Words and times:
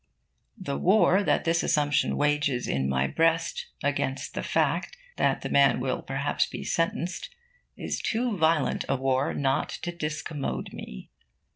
The 0.57 0.79
war 0.79 1.21
that 1.23 1.43
this 1.43 1.61
assumption 1.61 2.17
wages 2.17 2.67
in 2.67 2.89
my 2.89 3.05
breast 3.05 3.67
against 3.83 4.33
the 4.33 4.41
fact 4.41 4.97
that 5.17 5.41
the 5.41 5.49
man 5.49 5.79
will 5.79 6.01
perhaps 6.01 6.47
be 6.47 6.63
sentenced 6.63 7.29
is 7.77 8.01
too 8.01 8.35
violent 8.35 8.83
a 8.89 8.95
war 8.95 9.35
not 9.35 9.69
to 9.83 9.91
discommode 9.95 10.73
me. 10.73 11.11